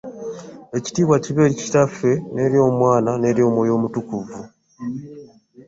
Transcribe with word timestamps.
Ekitiibwa 0.77 1.15
kibe 1.23 1.41
eri 1.45 1.55
kitaffe 1.61 2.11
neri 2.33 2.57
omwana 2.69 3.11
neri 3.21 3.41
omwoyo 3.47 3.71
omutukuvu. 3.77 4.39